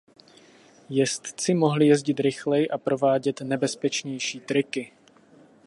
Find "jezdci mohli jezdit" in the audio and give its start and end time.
0.89-2.19